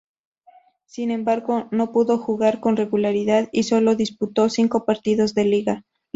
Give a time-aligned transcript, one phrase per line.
[0.87, 5.83] Sin embargo, no pudo jugar con regularidad y sólo disputó cinco partidos de liga.